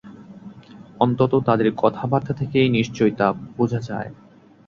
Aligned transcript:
অন্তত 0.99 1.33
তাদের 1.45 1.67
কথাবার্তা 1.77 2.33
থেকে 2.33 2.59
নিশ্চয়ই 2.69 3.13
তা 3.17 3.27
বোঝা 3.57 3.79
যায়। 3.81 4.09